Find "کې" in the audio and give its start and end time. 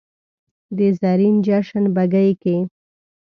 2.41-2.57